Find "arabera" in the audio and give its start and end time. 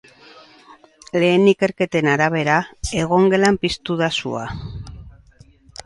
2.15-2.57